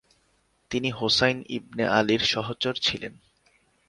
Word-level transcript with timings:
তিনি 0.71 0.89
হোসাইন 0.91 1.37
ইবনে 1.49 1.83
আলীর 1.89 2.23
সহচর 2.23 2.73
ছিলেন। 2.81 3.13